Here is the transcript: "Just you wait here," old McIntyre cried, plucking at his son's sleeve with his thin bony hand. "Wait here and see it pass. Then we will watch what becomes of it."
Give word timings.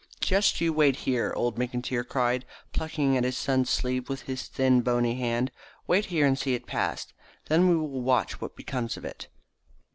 "Just 0.19 0.59
you 0.61 0.73
wait 0.73 0.95
here," 1.05 1.31
old 1.35 1.57
McIntyre 1.57 2.07
cried, 2.07 2.43
plucking 2.73 3.15
at 3.15 3.23
his 3.23 3.37
son's 3.37 3.69
sleeve 3.69 4.09
with 4.09 4.23
his 4.23 4.47
thin 4.47 4.81
bony 4.81 5.13
hand. 5.13 5.51
"Wait 5.85 6.05
here 6.05 6.25
and 6.25 6.39
see 6.39 6.55
it 6.55 6.65
pass. 6.65 7.05
Then 7.49 7.69
we 7.69 7.75
will 7.75 8.01
watch 8.01 8.41
what 8.41 8.55
becomes 8.55 8.97
of 8.97 9.05
it." 9.05 9.27